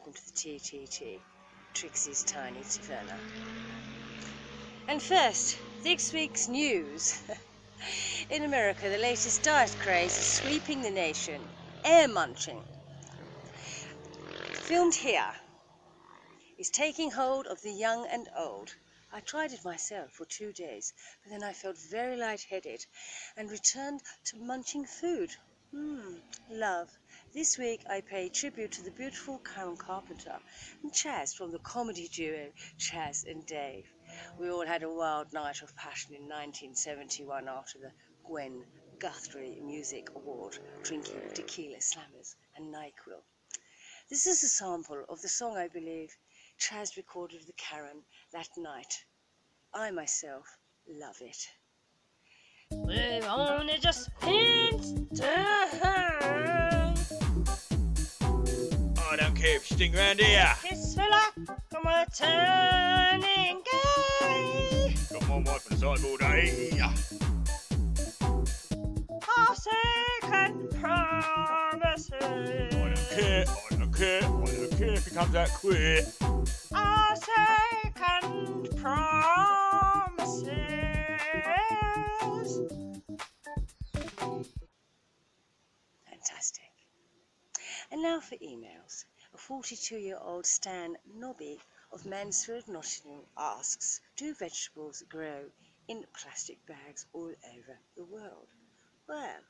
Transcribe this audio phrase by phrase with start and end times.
[0.00, 1.20] welcome to the TTT,
[1.74, 3.18] Trixie's Tiny Taverna.
[4.88, 7.20] And first, this week's news.
[8.30, 11.42] In America, the latest diet craze is sweeping the nation
[11.84, 12.64] air munching.
[14.52, 15.34] Filmed here
[16.58, 18.74] is taking hold of the young and old.
[19.12, 22.86] I tried it myself for two days, but then I felt very lightheaded
[23.36, 25.30] and returned to munching food.
[25.72, 26.88] Hmm, love.
[27.32, 30.40] This week I pay tribute to the beautiful Karen Carpenter
[30.82, 33.86] and Chas from the comedy duo Chas and Dave.
[34.36, 37.92] We all had a wild night of passion in 1971 after the
[38.24, 38.64] Gwen
[38.98, 43.22] Guthrie Music Award, drinking tequila slammers and NyQuil.
[44.08, 46.16] This is a sample of the song I believe
[46.58, 48.02] Chas recorded with Karen
[48.32, 49.04] that night.
[49.72, 51.48] I myself love it.
[52.72, 55.22] We've only just pinched
[59.40, 59.48] down.
[59.48, 60.54] I don't care if you sting around here.
[60.94, 64.94] For luck, and we're turning gay.
[65.12, 66.28] Got my wife on the sideboard, eh?
[69.22, 72.12] Heartache and promises.
[72.22, 72.24] I
[72.94, 76.06] don't care, I don't care, I don't care if it comes out queer.
[76.72, 80.50] Heartache and promises.
[86.08, 86.72] Fantastic.
[87.92, 89.04] And now for emails.
[89.32, 91.60] A 42 year old Stan Knobby
[91.92, 95.52] of Mansfield, Nottingham asks Do vegetables grow
[95.86, 98.48] in plastic bags all over the world?
[99.06, 99.40] Well,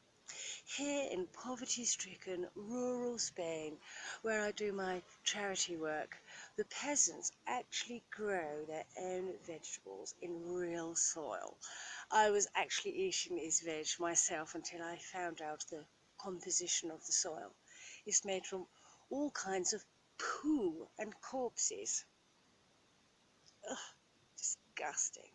[0.67, 3.81] here in poverty stricken rural Spain,
[4.21, 6.17] where I do my charity work,
[6.57, 11.57] the peasants actually grow their own vegetables in real soil.
[12.11, 15.87] I was actually eating these veg myself until I found out the
[16.19, 17.55] composition of the soil.
[18.05, 18.67] It's made from
[19.11, 19.85] all kinds of
[20.19, 22.05] poo and corpses.
[23.69, 23.77] Ugh,
[24.37, 25.31] disgusting.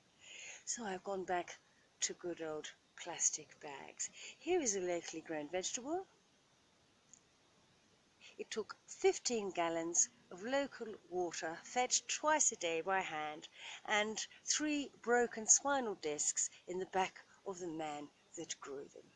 [0.63, 1.57] So I've gone back
[2.01, 2.71] to good old
[3.03, 4.09] plastic bags.
[4.39, 6.07] Here is a locally grown vegetable.
[8.37, 13.47] It took 15 gallons of local water fetched twice a day by hand
[13.85, 19.11] and three broken spinal discs in the back of the man that grew them.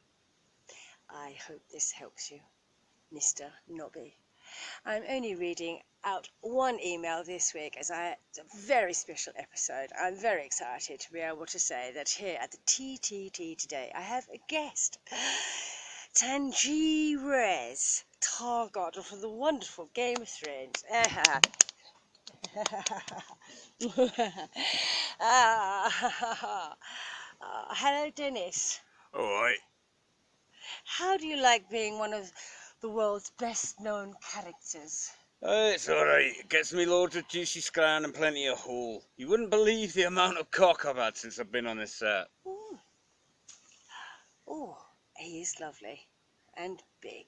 [1.10, 2.40] I hope this helps you,
[3.12, 3.52] Mr.
[3.68, 4.16] Knobby.
[4.86, 9.90] I'm only reading out one email this week as I, it's a very special episode.
[10.00, 14.02] I'm very excited to be able to say that here at the TTT today I
[14.02, 15.00] have a guest.
[16.16, 20.84] Tangi Rez, Targot from the wonderful Game of Thrones.
[25.22, 26.76] Ah,
[27.42, 28.80] uh, hello, Dennis.
[29.14, 29.60] Alright.
[30.86, 32.32] How do you like being one of
[32.82, 35.10] the world's best known characters?
[35.42, 36.34] Oh, it's alright.
[36.38, 39.04] It gets me loads of juicy scran and plenty of hole.
[39.18, 42.28] You wouldn't believe the amount of cock I've had since I've been on this set.
[44.48, 44.78] Oh,
[45.18, 46.08] he is lovely
[46.58, 47.26] and big.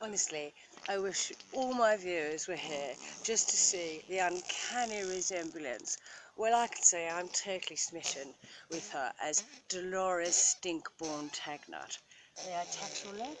[0.00, 0.52] Honestly,
[0.88, 5.98] I wish all my viewers were here just to see the uncanny resemblance.
[6.36, 8.32] Well, I can say I'm totally smitten
[8.70, 11.98] with her as Dolores Stinkborn Tagnut.
[12.46, 13.36] May I touch your leg?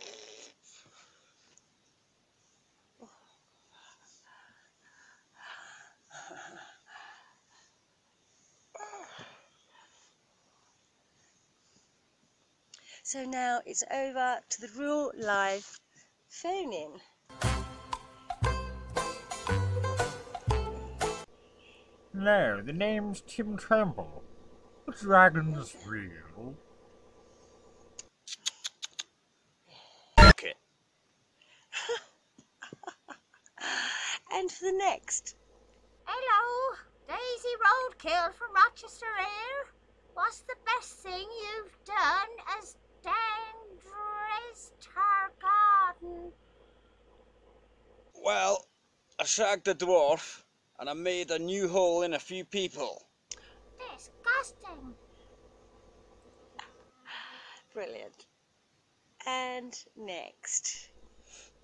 [13.04, 15.78] So now it's over to the real life
[16.28, 17.00] phone in.
[22.18, 24.24] No, the name's Tim Tremble.
[24.86, 26.56] The dragon's real.
[30.18, 30.56] Fuck it.
[34.32, 35.36] And for the next.
[36.04, 36.76] Hello,
[37.06, 39.74] Daisy Roadkill from Rochester Air.
[40.14, 43.55] What's the best thing you've done as Dandres
[48.26, 48.66] Well,
[49.20, 50.42] I shagged a dwarf
[50.80, 53.06] and I made a new hole in a few people.
[53.78, 54.94] Disgusting.
[57.72, 58.26] Brilliant.
[59.28, 60.88] And next.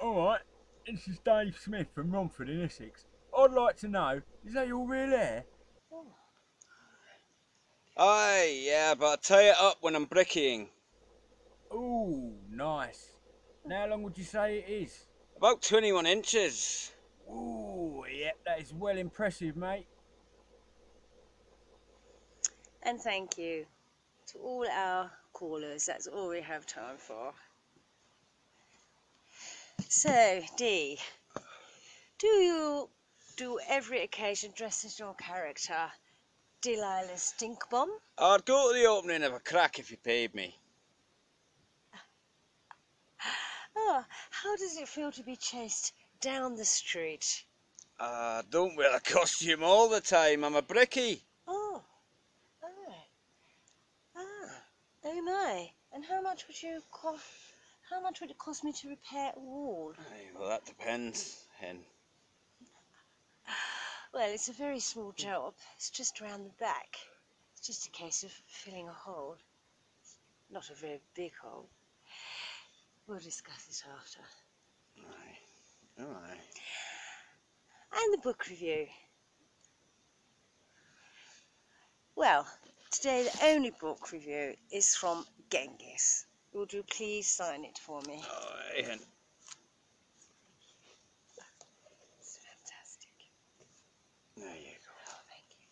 [0.00, 0.42] Alright,
[0.86, 3.06] this is Dave Smith from Romford in Essex.
[3.36, 5.44] I'd like to know, is that your real hair?
[7.96, 10.68] Aye, yeah, but I tie it up when I'm brickying.
[11.74, 13.08] Ooh, nice.
[13.64, 15.06] And how long would you say it is?
[15.42, 16.92] About 21 inches.
[17.28, 19.88] Ooh, yep, that is well impressive, mate.
[22.84, 23.66] And thank you,
[24.28, 25.84] to all our callers.
[25.84, 27.32] That's all we have time for.
[29.88, 31.00] So, Dee,
[32.20, 32.88] do you
[33.36, 35.90] do every occasion dress as your character,
[36.60, 37.88] Delilah Stinkbomb?
[38.16, 40.54] I'd go to the opening of a crack if you paid me.
[44.30, 47.44] How does it feel to be chased down the street?
[47.98, 50.44] I don't wear a costume all the time.
[50.44, 51.20] I'm a brickie.
[51.46, 51.82] Oh,
[52.62, 52.94] oh,
[54.16, 54.62] ah,
[55.04, 55.70] oh my!
[55.92, 57.22] And how much would you cost?
[57.90, 59.92] How much would it cost me to repair a wall?
[59.98, 61.78] Aye, well, that depends, hen.
[64.14, 65.54] Well, it's a very small job.
[65.76, 66.96] It's just around the back.
[67.56, 69.36] It's just a case of filling a hole.
[70.50, 71.66] Not a very big hole.
[73.06, 74.20] We'll discuss it after.
[74.98, 75.38] Aye.
[76.00, 76.38] Oh, aye.
[77.94, 78.86] And the book review.
[82.14, 82.46] Well,
[82.90, 86.26] today the only book review is from Genghis.
[86.54, 88.22] Would you please sign it for me?
[88.76, 88.98] Hen.
[92.20, 93.10] It's fantastic.
[94.36, 94.92] There you go.
[95.08, 95.66] Oh, thank you.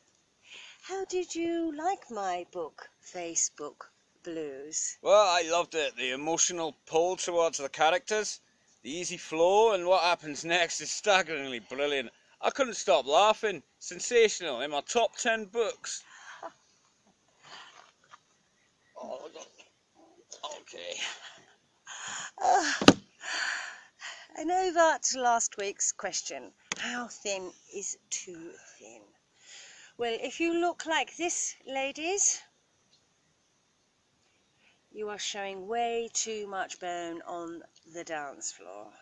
[0.83, 3.91] How did you like my book, Facebook
[4.23, 4.99] Blues?
[5.03, 5.97] Well, I loved it.
[5.97, 8.41] The emotional pull towards the characters,
[8.83, 12.11] the easy flow, and what happens next is staggeringly brilliant.
[12.41, 13.63] I couldn't stop laughing.
[13.79, 14.61] Sensational.
[14.61, 16.03] In my top 10 books.
[19.03, 19.31] Oh,
[20.61, 21.01] okay.
[24.37, 29.03] And over to last week's question How thin is too thin?
[29.99, 32.41] Well, if you look like this, ladies,
[34.93, 38.93] you are showing way too much bone on the dance floor.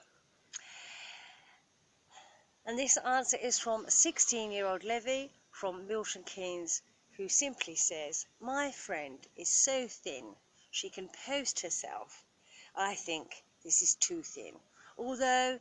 [2.67, 6.83] And this answer is from 16 year old Levy from Milton Keynes,
[7.17, 10.37] who simply says, My friend is so thin
[10.71, 12.25] she can post herself.
[12.75, 14.61] I think this is too thin.
[14.99, 15.61] Although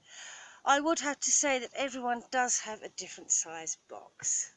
[0.66, 4.52] I would have to say that everyone does have a different size box.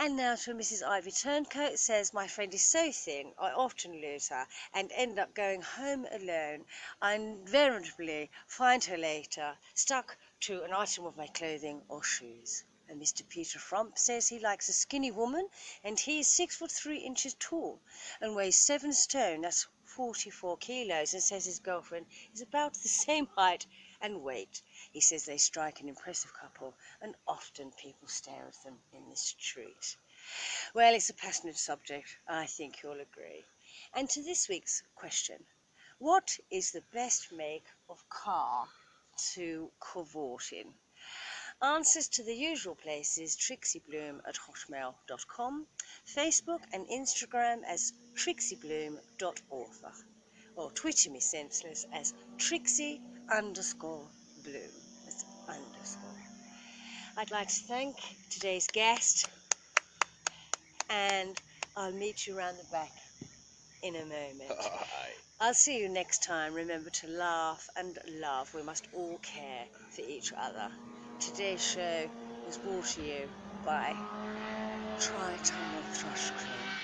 [0.00, 0.86] And now to Mrs.
[0.86, 5.34] Ivy Turncoat says, My friend is so thin, I often lose her and end up
[5.34, 6.66] going home alone.
[7.02, 12.62] I invariably find her later stuck to an item of my clothing or shoes.
[12.88, 13.28] And Mr.
[13.28, 15.48] Peter Frump says he likes a skinny woman
[15.82, 17.80] and he is six foot three inches tall
[18.20, 23.26] and weighs seven stone, that's 44 kilos, and says his girlfriend is about the same
[23.26, 23.66] height
[24.00, 24.62] and weight.
[24.92, 29.16] He says they strike an impressive couple, and often people stare at them in the
[29.16, 29.96] street.
[30.74, 33.44] Well, it's a passionate subject, I think you'll agree.
[33.94, 35.44] And to this week's question
[35.98, 38.68] What is the best make of car
[39.34, 40.74] to cavort in?
[41.60, 45.66] Answers to the usual places trixiebloom at hotmail.com,
[46.06, 49.92] Facebook and Instagram as trixiebloom.author,
[50.54, 54.06] or Twitter me senseless as trixie underscore
[54.44, 54.70] bloom.
[55.04, 56.10] That's underscore.
[57.16, 57.96] I'd like to thank
[58.30, 59.28] today's guest,
[60.90, 61.40] and
[61.76, 62.92] I'll meet you around the back
[63.82, 64.50] in a moment.
[64.50, 65.12] Aye.
[65.40, 66.54] I'll see you next time.
[66.54, 68.52] Remember to laugh and love.
[68.54, 70.68] We must all care for each other.
[71.20, 72.08] Today's show
[72.46, 73.28] was brought to you
[73.64, 73.94] by
[75.00, 76.78] Tri-Tunnel Thrush Cream.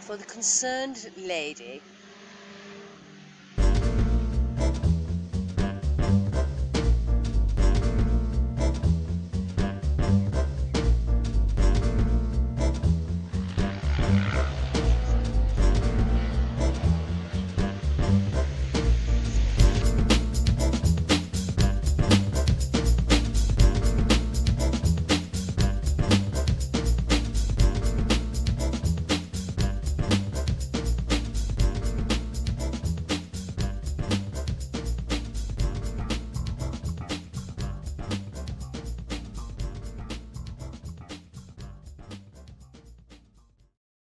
[0.00, 1.80] For the concerned lady